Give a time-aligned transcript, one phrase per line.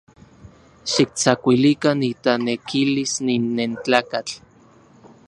[0.93, 4.35] Xiktsakuilikan itanekilis nin nentlakatl.